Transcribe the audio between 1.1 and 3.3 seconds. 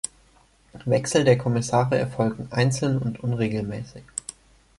der Kommissare erfolgen einzeln und